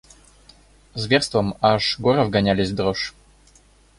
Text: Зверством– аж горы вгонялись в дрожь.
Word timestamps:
Зверством– 0.95 1.53
аж 1.61 1.99
горы 1.99 2.23
вгонялись 2.25 2.71
в 2.71 2.75
дрожь. 2.75 3.13